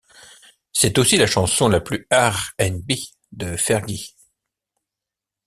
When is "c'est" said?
0.73-0.97